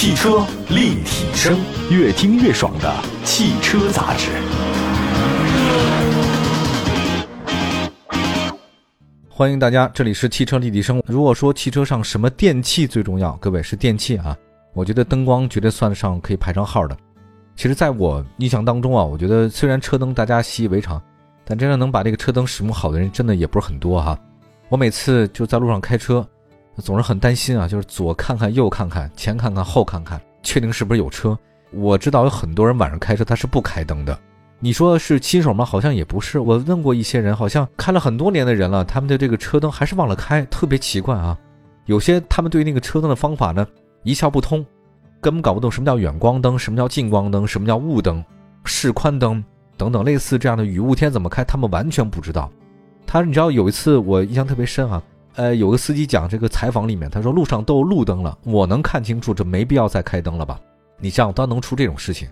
[0.00, 1.58] 汽车立体声，
[1.90, 4.30] 越听越爽的汽车杂志。
[9.28, 11.02] 欢迎大家，这里是汽车立体声。
[11.04, 14.36] 如果说汽车上什么电器最重要，各位是电器啊，
[14.72, 16.96] 我觉得灯光绝对算得上可以排上号的。
[17.56, 21.02] 其实，在我印象当中啊，我觉得虽然车灯大家习以为常，
[21.44, 24.16] 但真正能把这个车灯使用好的人，真的也不是很多哈。
[24.68, 26.24] 我每次就在路上开车。
[26.82, 31.36] 总是很担心啊，就是左看看右看看，前看看后看看，确定是不是有车。
[31.72, 34.18] 我知道有很多人晚上开车他是不开灯的。
[34.60, 35.64] 你说是新手吗？
[35.64, 36.38] 好像也不是。
[36.38, 41.36] 我问过一些人，好像开了很多年的人了，他们的这个车灯还是忘了开，特别奇怪啊。
[41.86, 43.66] 有些他们对那个车灯的方法呢
[44.02, 44.64] 一窍不通，
[45.20, 48.24] 根本搞不懂什么叫远光灯，什么叫近光灯，什么叫雾灯、
[48.64, 49.44] 示宽灯
[49.76, 52.50] 等等类似这样的雨雾天怎么开，他们完全不知道。
[53.06, 55.02] 他你知道有一次我印象特别深啊。
[55.38, 60.58] 呃，有个司机讲这个采访里面，他说路上都有路灯了，我能看清楚，这没必要再开灯了吧？
[60.98, 62.28] 你这样当能出这种事情？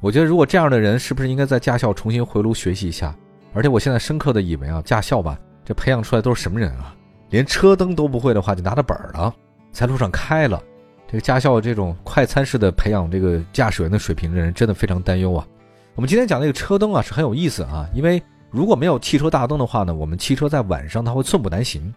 [0.00, 3.12] 我觉得如果这样的人，是不是应该在驾校重新回炉学习一下？
[3.52, 6.94] 而且我现在深刻的以为啊，驾校吧，这培养出来都是什么人啊？
[7.30, 9.34] 连车灯都不会的话，就拿着本了，
[9.72, 10.62] 在路上开了。
[11.08, 15.44] 这个驾校这种快餐式的培养这个驾驶员的水平的人，真的非常担忧啊。
[15.96, 21.92] 我们今天讲这个车灯啊，是很有意思啊，因为如果没有汽车大灯的话呢，我们汽车在晚上它会寸步难行。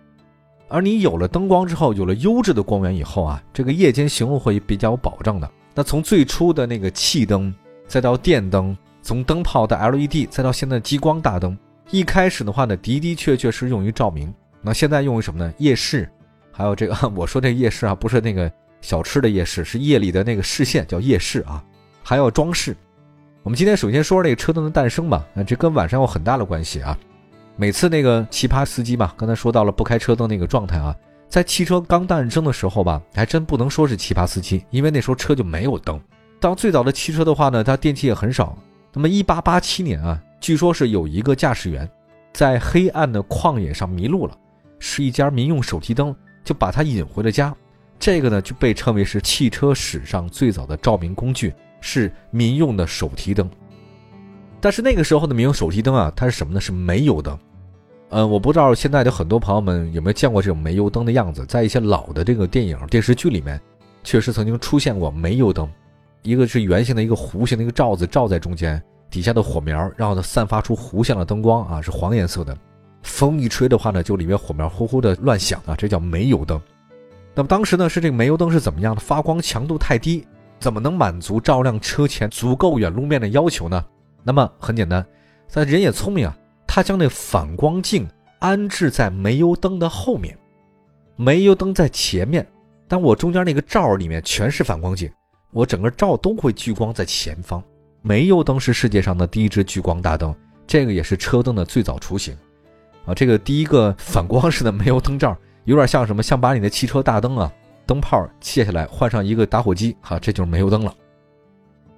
[0.70, 5.52] 而你有了灯光之后，有了优质的光源以后啊，这个夜间行路会比较有保障的。
[5.74, 7.54] 那从最初的那个气灯，
[7.88, 11.58] 再到电灯，从灯泡到 LED，再到现在的激光大灯，
[11.90, 14.34] 一开始的话呢，的的确确是用于照明。
[14.62, 15.54] 那现在用于什么呢？
[15.58, 16.10] 夜视，
[16.52, 21.64] 还有这个我说这夜视啊，不是那个小吃的夜市，是夜里的那个视线叫夜视啊。
[22.04, 22.76] 还有装饰。
[23.42, 26.98] 我们今天首先说说这个车灯的诞生吧，那这跟晚上有很大的关系啊。
[27.60, 30.96] 每次那个奇葩司机吧，刚才说到了不开车灯那个状态啊，
[31.28, 36.00] 在汽车刚诞生的时候吧，还真不能说是奇葩司机，因为那时候车就没有灯。
[36.40, 38.58] 当最早的汽车的话呢，它电器也很少。
[38.94, 41.86] 那么1887年啊，据说是有一个驾驶员
[42.32, 44.34] 在黑暗的旷野上迷路了，
[44.80, 47.54] 是一家民用手提灯就把他引回了家。
[48.00, 53.50] 这个呢就被称为是汽车史上最早的照明工具，是民用的手提灯。
[54.62, 56.62] 但是那个时候的民用手提灯啊，它是什么呢？
[56.62, 57.38] 是煤油灯。
[58.12, 63.62] 嗯，我不知道现在的很多朋友们有没有见过这种煤油灯的样子，在一些老的这个电影电视剧里面，
[64.04, 65.70] 确实曾经出现过煤油灯，
[66.24, 68.82] 一个是圆形的一个弧形的一个罩子罩在中间，
[69.12, 72.58] 底下的火苗让它散发出弧线的灯光啊，是黄颜色的，
[73.04, 76.60] 风一吹的话呢，就里面火苗呼呼的乱响啊，这叫煤油灯。
[77.36, 79.02] 那么当时呢，是这个煤油灯是怎么样的？
[79.02, 80.26] 发光强度太低，
[80.60, 83.86] 怎么能满足照亮车前足够远路面的要求呢？
[84.24, 85.06] 那么很简单，
[85.48, 86.36] 咱人也聪明啊。
[86.72, 88.08] 他将那反光镜
[88.38, 90.38] 安置在煤油灯的后面，
[91.16, 92.46] 煤油灯在前面，
[92.88, 95.12] 但我中间那个罩里面全是反光镜，
[95.50, 97.62] 我整个罩都会聚光在前方。
[98.04, 100.34] 煤油灯是世界上的第一支聚光大灯，
[100.68, 102.38] 这个也是车灯的最早雏形。
[103.08, 106.22] 啊，这个第一个反光式的煤油灯罩，有点像什么？
[106.22, 107.52] 像把你的汽车大灯啊
[107.88, 110.94] 灯泡卸下来，换上一个打火机，哈，这就是煤油灯了。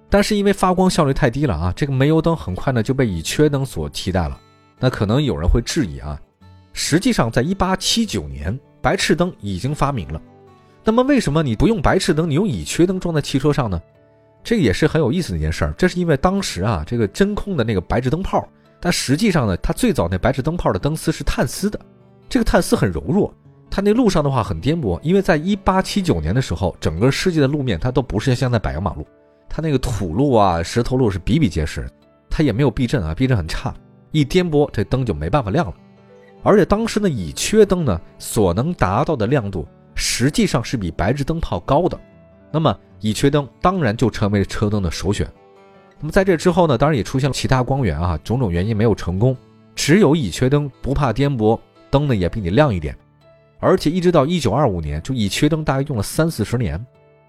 [0.10, 4.40] 但是因为发光效率太低了啊，这个煤油灯很快呢就被乙炔灯所替代了。
[4.82, 6.20] 那可能有人会质疑啊，
[6.74, 10.20] 实际上在一八七九年，白炽灯已经发明了。
[10.84, 13.80] 那么为什么你不用白炽灯，你用乙炔灯装在汽车上呢？
[14.44, 15.74] 这也是很有意思的一件事儿。
[15.78, 18.44] 这是因为当时啊，这个真空的那个白炽灯泡，
[18.80, 21.80] 但实际上呢，它最早那白炽灯泡的灯丝是碳丝的，
[22.28, 23.32] 这个碳丝很柔弱，
[23.70, 25.00] 它那路上的话很颠簸。
[25.04, 29.06] 因为在一八七九年的时候，整个世界的路面它都不是像在柏油马路，
[29.48, 31.88] 它那个土路啊、石头路是比比皆是，
[32.28, 33.72] 它也没有避震啊，避震很差。
[34.12, 35.74] 一颠簸，这灯就没办法亮了。
[36.44, 42.00] 而且当时的乙炔灯呢，所能达到的亮度实际上是比白炽灯泡高的。
[42.52, 45.28] 那么乙炔灯当然就成为车灯的首选。
[46.00, 49.38] 那么在这之后呢，当然也出现了其他光源啊，种种原因没有成功。
[49.76, 51.58] 只有乙炔灯不怕颠簸，
[51.90, 52.98] 灯呢也比你亮一点。
[53.60, 56.84] 而且一直到一九二五年，就乙炔灯大约用了三四十年。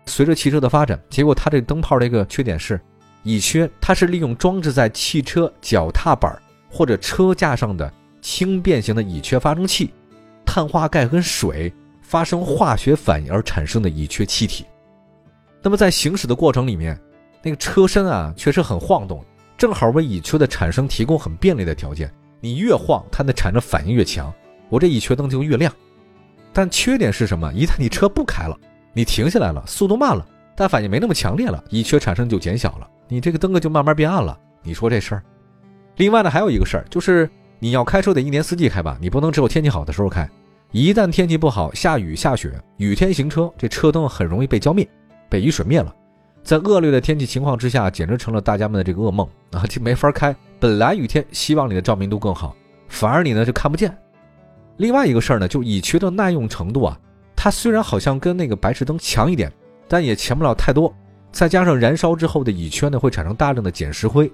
[0.07, 2.81] 随着汽车的发展，结果它这灯泡这个缺点是，
[3.23, 6.37] 乙炔它是利用装置在汽车脚踏板。
[6.73, 7.93] 或者车架上的
[8.23, 9.93] 轻便型的乙炔发生器，
[10.47, 14.65] 碳化钙跟水发生化学反应而产生的乙炔气体。
[15.61, 16.99] 那么在行驶的过程里面，
[17.43, 19.25] 那个车身啊确实很晃动，
[19.57, 22.11] 正好为乙炔的产生提供很便利的条件。
[22.41, 24.33] 你越晃，它的产生反应越强，
[24.69, 25.73] 我这乙炔灯就越亮。
[26.53, 27.53] 但缺点是什么？
[27.53, 28.59] 一旦你车不开了，
[28.93, 30.27] 你停下来了，速度慢了，
[30.57, 34.39] 但反应没那么强烈了，乙炔产生就减小了，你这个灯就慢慢变暗了。
[34.63, 35.23] 你说这事儿？
[35.97, 37.29] 另外呢，还有一个事儿，就是
[37.59, 40.29] 你要开车得一年四季开吧，你不能只有天气好的时候开。
[40.71, 44.89] 一旦天气不好，下雨下雪，雨天行车，这车灯很容易被浇灭。
[45.29, 45.95] 被雨水灭了。
[46.43, 50.35] 在恶劣的天气情况之下，简直成了大家们的这个噩梦啊，就没法开。
[50.59, 52.57] 本来雨天希望你的照明度更好，
[52.89, 53.97] 反而你呢就看不见。
[54.79, 56.99] 另外一个事儿呢，就乙炔的耐用程度啊，
[57.37, 59.53] 它虽然好像跟那个白炽灯强一点，
[59.87, 60.93] 但也强不了太多。
[61.31, 64.31] 再加上燃烧之后的乙炔呢，会产生大量的碱石灰，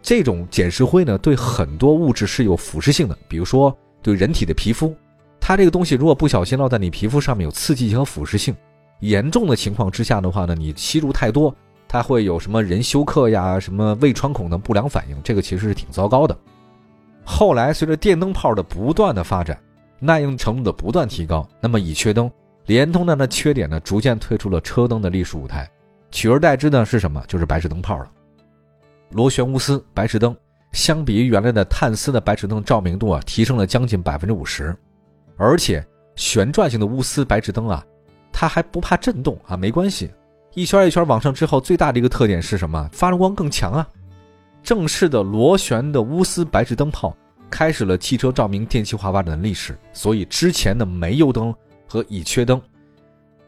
[0.00, 4.94] 这种碱石灰呢，对很多物质是有腐蚀性的，比如说对人体的皮肤，
[5.40, 8.54] 它这个东西如果不小心落在你皮肤上面，有刺激性和腐蚀性。
[9.00, 11.54] 严重的情况之下的话呢，你吸入太多，
[11.86, 16.36] 它会有什么人休克呀、什么胃穿孔的不良反应，这个其实是挺糟糕的。
[17.24, 19.58] 后来随着电灯泡的不断的发展，
[20.00, 22.30] 耐用程度的不断提高，那么乙炔灯、
[22.66, 25.68] 连通灯的缺点呢，逐渐退出了车灯的历史舞台，
[26.10, 27.22] 取而代之的是什么？
[27.28, 28.10] 就是白炽灯泡了。
[29.10, 30.36] 螺旋钨丝白炽灯
[30.72, 34.76] 相比于原来的碳丝的白炽灯，照明度啊提升了将近百分之五十，
[35.36, 35.84] 而且
[36.14, 37.84] 旋转型的钨丝白炽灯啊。
[38.30, 40.10] 它还不怕震动啊，没关系，
[40.54, 42.88] 一圈一圈往上之后，最大的一个特点是什么？
[42.92, 43.88] 发光更强啊！
[44.62, 47.16] 正式的螺旋的钨丝白炽灯泡
[47.50, 49.76] 开始了汽车照明电气化发展的历史。
[49.92, 51.52] 所以之前的煤油灯
[51.88, 52.60] 和乙炔灯，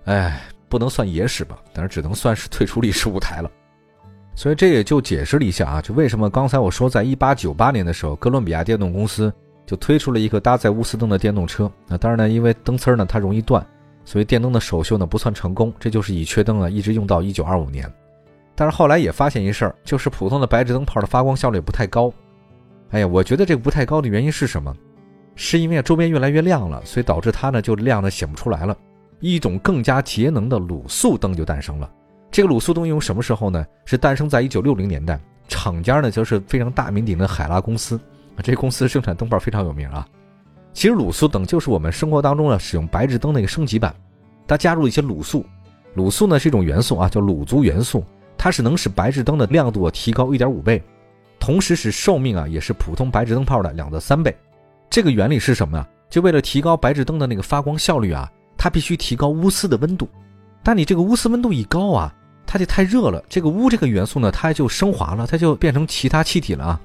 [0.06, 3.50] 哎，不能算野史吧，但是只能算是退出历史舞台了。
[4.34, 9.32] 所以这也就解释了一下啊，就为什么刚才我说在1898年的时候，哥伦比亚电动公司
[9.66, 11.70] 就推出了一个搭载钨丝灯的电动车。
[11.86, 13.64] 那当然呢，因为灯丝呢它容易断。
[14.02, 17.92] 所以电灯的首秀呢不算成功，这就是乙炔灯啊，一直用到一九二五年。
[18.54, 22.12] 但是后来也发现一事儿，就是普通的白炽灯泡的发光效率不太高。
[22.90, 24.74] 哎呀，我觉得这个不太高的原因是什么？
[25.36, 28.76] 是因为周边越来越亮了，所以导致它呢就亮的显不出来了。
[29.20, 31.88] 一种更加节能的卤素灯就诞生了。
[32.30, 33.66] 这个卤素灯用什么时候呢？
[33.84, 35.18] 是诞生在一九六零年代，
[35.48, 37.96] 厂家呢就是非常大名鼎的海拉公司
[38.36, 40.06] 啊，这公司生产灯泡非常有名啊。
[40.72, 43.92] 其实卤素灯就是我们生活当中呢使用白炽灯的一个升级版，
[44.46, 45.44] 它加入一些卤素。
[45.96, 48.04] 卤素呢是一种元素啊，叫卤族元素，
[48.38, 50.80] 它是能使白炽灯的亮度提高一点五倍，
[51.40, 54.32] 同时使寿命啊也是普通白炽灯泡的两到三倍。
[54.88, 55.84] 这个原理是什么呢？
[56.08, 60.08] 就为了提高白炽灯的那个发光效率啊，它必须提高钨丝的温度。
[60.62, 62.14] 但你这个钨丝温度一高啊，
[62.52, 66.80] 它就太热了，这个钨这个元素呢它就升华了，它就变成其他气体了啊，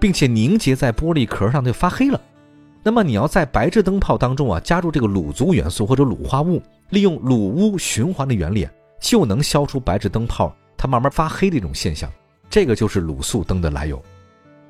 [0.00, 2.18] 并且凝结在玻璃壳上就发黑了。
[2.82, 8.66] 那么你要在白炽灯泡当中啊加入这个卤族元素或者卤化物，利用卤钨循环的原理，
[9.02, 12.10] 就能消除白炽灯泡它慢慢发黑的一种现象。
[12.48, 14.02] 这个就是卤素灯的来由，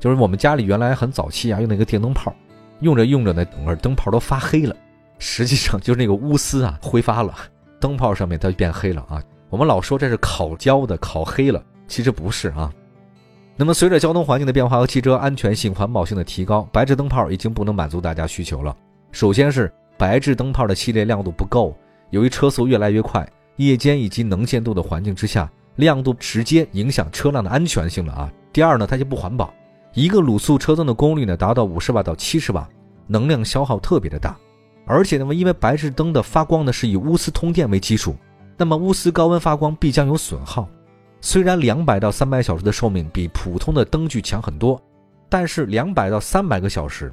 [0.00, 2.34] 就是我们家里原来很早期啊用那个电灯泡，
[2.80, 4.74] 用着用着呢，整个灯泡都发黑了，
[5.20, 7.32] 实际上就是那个钨丝啊挥发了，
[7.78, 9.22] 灯泡上面它就变黑了啊。
[9.52, 12.72] 我们老说这是烤焦的，烤黑了，其实不是啊。
[13.54, 18.74] 那么，随着交通环境的变化和汽车安全性、环保性的提高，白炽灯泡已经不能满足大家需求了。
[19.10, 21.76] 首先是白炽灯泡的系列亮度不够，
[22.08, 28.32] 由于车速越来越快，夜间以及能见度的环境之下，亮度直接影响车辆的安全性了啊。
[28.54, 29.52] 第二呢，它就不环保，
[29.92, 32.66] 一个卤素车灯的功率呢达到五十瓦到七十瓦，
[33.06, 34.34] 能量消耗特别的大。
[34.86, 38.16] 而且，呢因为白炽灯的发光呢是以钨丝通电为基础，
[38.62, 40.68] 那么钨丝高温发光必将有损耗。
[41.20, 44.80] 虽然两百到三百小时的寿命比普通的灯具强很多，
[45.28, 47.12] 但是两百到三百个小时，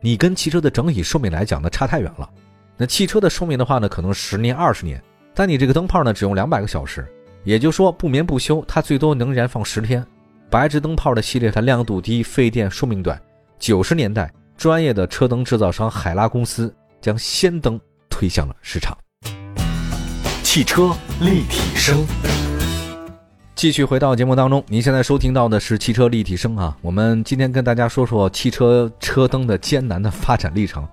[0.00, 2.30] 你跟汽车的整体寿命来讲呢差太远了。
[2.76, 5.02] 那汽车的寿命的话呢，可能十年二十年，
[5.34, 7.04] 但你这个灯泡呢只用两百个小时，
[7.42, 10.06] 也就是说不眠不休，它最多能燃放十天。
[10.48, 13.20] 白炽灯泡的系列它亮度低、费电、寿命短。
[13.58, 18.96] 九十年代，专业的车灯制造商海拉公司将氙灯推向了市场。
[20.54, 22.06] 汽车立体声。
[23.56, 26.78] 继续回到节目当中，您现在收听到的是汽车立体声啊。
[26.80, 30.86] 我们今天跟大家说说汽车车灯的艰难的发展历程。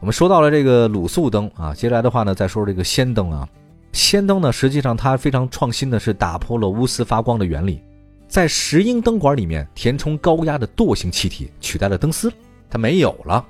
[0.00, 3.48] 我们说到了这个卤素灯啊，接下来的话呢，再说这个氙灯啊。
[3.92, 7.80] 氙灯呢，实际上它非常创新的是打破了钨丝发光的原理，
[8.26, 12.32] 在石英灯管里面填充高压的惰性气体，取代了灯丝，
[12.68, 13.46] 它没有了。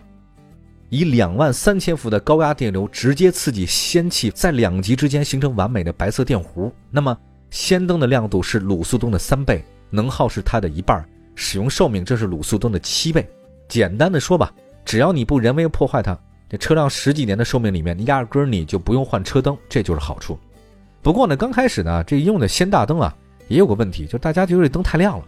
[0.95, 7.17] 以两万三千伏的高压电流直接刺激氙气在两极之间形成完美的白色电弧，那么。
[7.51, 11.05] 氙灯的亮度是卤素灯的三倍，能耗是它的一半，
[11.37, 13.29] 使用寿命这是卤素灯的七倍。
[13.69, 14.53] 简单的说吧，
[14.85, 20.37] 只要你不人为破坏它，这车辆十几年的寿命里面，压根儿你就不用换车灯，这就是好处。
[21.01, 25.25] 不过呢，刚开始呢，这用的氙大灯啊，也有个问题，就大家觉得这灯太亮了，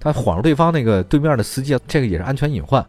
[0.00, 2.82] 它晃着对方那个对面的司机，这个也是安全隐患。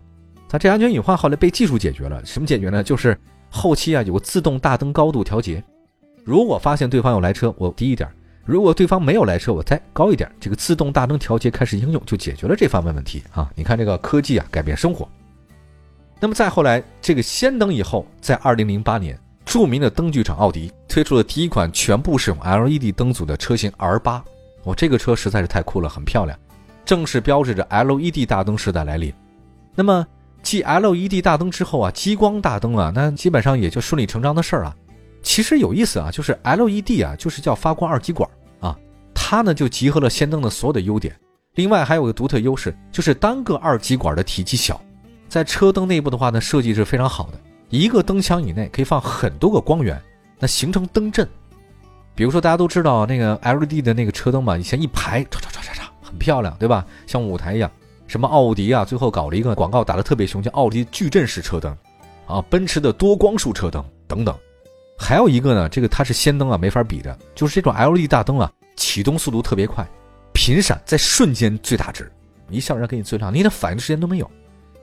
[0.53, 2.83] 那这安全隐患后来被技术解决了，什么解决呢？
[2.83, 3.19] 就是
[3.50, 5.63] 后期啊有个自动大灯高度调节，
[6.24, 8.07] 如果发现对方有来车，我低一点。
[8.45, 13.50] 如果对方没有来车，我再高一点，这个自动大灯调节开始应用，就解决了这方面问题啊！
[13.55, 15.10] 你看这个科技啊，改变生活。
[16.19, 24.24] 那么再后来，这个氙灯以后，在二零零八年，著名的灯具厂奥迪推出了第一款全部使用 LED 灯组的车型 R 八。
[24.63, 26.38] 我这个车实在是太酷了，很漂亮，
[26.86, 29.12] 正是标志着 LED 大灯时代来临。
[29.74, 30.05] 那么
[30.44, 34.76] 继 LED 大灯之后啊，激光大灯啊，那基本上也就顺理成章的事儿了。
[35.24, 38.78] 其实有意思啊，就是 LED 啊，就是叫发光二极管啊，
[39.16, 41.16] 它呢就集合了氙灯的所有的优点。
[41.56, 44.82] 另外还有个独特优势，就是单个二极管的体积小，
[45.30, 50.00] 在车灯内部的话呢，设计是非常好的，一个灯箱以内可以放很多个光源，
[50.40, 51.28] 那形成灯阵。
[52.16, 56.86] 比如说大家都知道那个 LED 的那个车灯嘛，以前一排唰唰唰唰唰，很漂亮，对吧？
[57.08, 57.72] 像舞台一样。
[58.07, 61.75] 什么奥迪啊，最后搞了一个广告打得特别凶，叫奥迪矩阵式车灯，
[62.27, 64.38] 啊，奔驰的多光束车灯等等。
[64.98, 69.88] 还有一个呢，这个它是氙灯啊，没法比的，就是这种 LED 大灯啊，启动速度特别快。
[70.33, 72.12] 频闪在瞬间最大值，
[72.50, 74.29] 一下让给你最亮，你连反应时间都没有，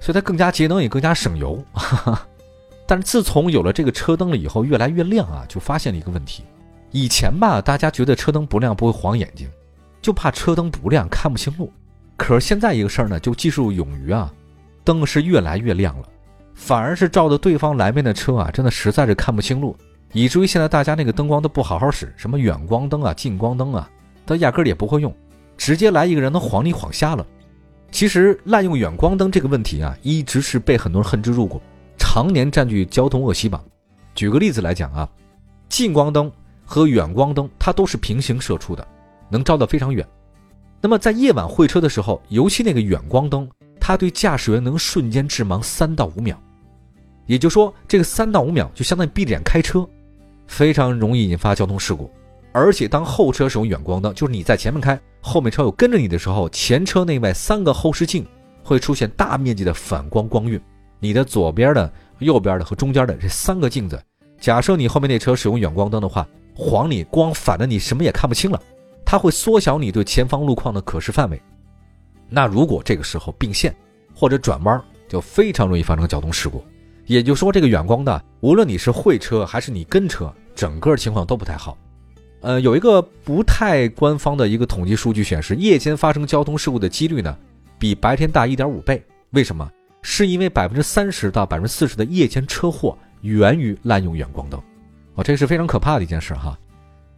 [0.00, 1.62] 所以它更加节能也更加省油。
[1.72, 2.26] 哈 哈
[2.86, 6.44] 但是自从有了这个车灯了以后，越来越亮啊，就发现了一个问题。
[6.90, 9.48] 以前吧，大家觉得车灯不亮不会晃眼睛，
[10.02, 11.72] 就怕车灯不亮看不清路。
[12.20, 14.30] 可是现在一个事儿呢，就技术勇于啊，
[14.84, 16.06] 灯是越来越亮了，
[16.54, 19.74] 反而是照的对方来面的车啊，真的实在是看不清路，
[20.12, 23.88] 以至于现在大家那个灯光都不好好使，什么远光灯啊、近光灯啊，
[24.26, 25.10] 都压根儿也不会用。
[25.56, 27.26] 直接来一个人能晃你晃瞎了。
[27.90, 31.58] 其实滥用远光灯这个问题啊，一直是被很多人恨之入骨，
[31.98, 33.64] 常年占据交通恶习榜。
[34.14, 35.08] 举个例子来讲啊，
[35.70, 36.30] 近光灯
[36.66, 38.86] 和远光灯它都是平行射出的，
[39.30, 40.06] 能照得非常远。
[40.80, 46.40] 那么在夜晚会车的时候，尤其那个远光灯，它对驾驶员能瞬间致盲三到五秒。
[47.26, 49.87] 也就是说，这个三到五秒就相当于闭着眼开车，
[50.46, 52.10] 非常容易引发交通事故。
[52.52, 54.99] 而且当后车使用远光灯，就是你在前面开。
[55.20, 58.26] 后面车友跟着你的时候，前车内外三个后视镜
[58.64, 60.60] 会出现大面积的反光光晕。
[60.99, 64.02] 你的左边的、右边的和中间的这三个镜子，
[64.40, 68.60] 假设你后面那车使用远光灯的话，晃你光反的你什么也看不清了，
[69.11, 71.43] 它会缩小你对前方路况的可视范围。
[72.29, 73.75] 那如果这个时候并线
[74.14, 76.64] 或者转弯，就非常容易发生交通事故。
[77.07, 81.76] 也就是说，这个远光的，无论你是会车还是你跟车，整个情况都不太好。
[82.40, 87.37] 呃，有一个不太官方的一个统计数据显示，夜间发生交通事故的几率呢，
[87.81, 89.05] 比白天大一点五倍。
[89.31, 89.69] 为什么？
[90.02, 94.62] 是因为百分之三十到百分之四十的夜间车祸源于滥用远光灯。
[95.17, 96.57] 哦，这是非常可怕的一件事哈。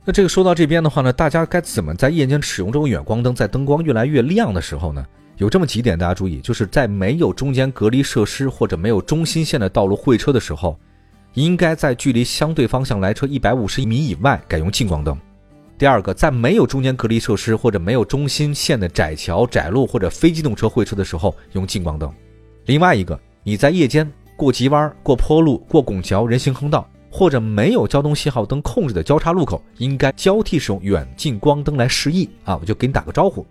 [0.04, 5.04] 那这个说到这边的话呢，大家该怎么在夜间使用这种远光灯，在灯光越来越亮的时候呢？
[5.37, 10.78] 有这么几点大家注意，就是在没有中间隔离设施或者没有中心线的道路会车的时候。
[11.35, 15.18] 应该在距离相对方向来车一百五十米以外改用近光灯。
[15.78, 22.12] 第二个，在没有中间隔离设施或者没有中心线的窄桥、窄路或者非机动车会车的时候用近光灯。
[22.66, 24.06] 另外一个，你在夜间
[24.37, 33.47] 过急弯、过坡路、过拱桥、人行横道或者没有交通信号灯控制的交叉路口，应该交替使用远近光灯来示意啊，我就给你打个招呼。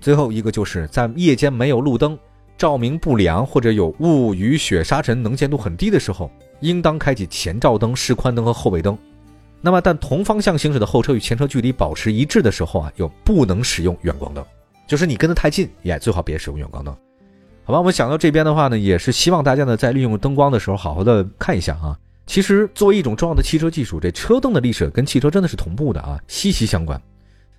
[0.00, 2.18] 最后一个就是在夜间没有路灯、
[2.56, 6.30] 照明不良或者有雾、雨、雪、沙尘能见度很低的时候。
[6.60, 8.94] 应当开启前照灯、示宽灯和后尾灯。
[9.62, 14.44] 那么，但同方向行驶的后车与前车距离保持一致的时候啊，又不能使用远光灯。
[14.86, 16.94] 就是你跟得太近，也最好别使用远光灯。
[17.64, 21.96] 好吧，我们想到这边的话呢，也是希望大家呢在利用灯光的时候，好好的看一下啊。
[22.30, 27.02] 其实，作为一种重要的汽车技术，这车灯的历史跟汽车真的是同步的啊，息息相关。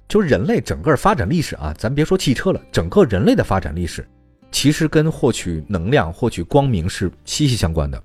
[0.08, 4.08] 就是人类整个发展历史啊，咱别说汽车了，整个人类的发展历史，
[4.50, 8.02] 其实跟获取能量、获取光明是息息相关的。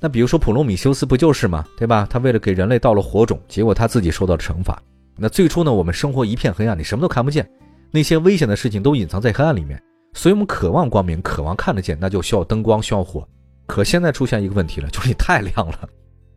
[0.00, 1.64] 那比如说普罗米修斯不就是吗？
[1.78, 2.04] 对吧？
[2.10, 4.82] 他为了给人类到了火种，结果他自己受到了惩罚。
[5.16, 7.48] 那最初呢，我们生活一片黑暗，你什么都看不见，
[7.92, 9.80] 那些危险的事情都隐藏在黑暗里面，
[10.14, 13.24] 所以我们渴望光明，渴望看得见，那就需要灯光，需要火。
[13.66, 15.88] 可现在出现一个问题了， 就是你太亮了。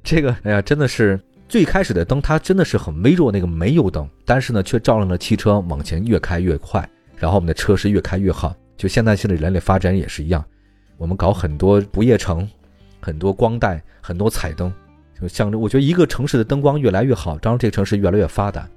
[0.04, 8.56] 这个，哎呀，真的是最开始的灯，它真的是很微弱，那个煤油灯，但是呢，却照亮了汽车往前越开越快，然后我们的车是越开越好。
[8.78, 10.44] 就现在现在人类发展也是一样，
[10.98, 12.48] 我们搞很多不夜城。
[13.02, 14.70] 很多光带，很多彩灯，
[15.20, 18.68] 就像我觉得一个城市的灯光越来越好，当然这个城市越来越发达。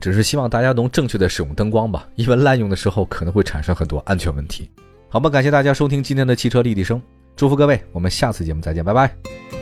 [0.00, 4.68] 只是希望大家能正确的使用灯光吧，因为滥用的时候可能会产生很多安全问题。
[5.08, 7.00] 好吧，感谢大家收听今天的汽车立体声，
[7.36, 9.61] 祝福各位，我们下次节目再见，拜拜。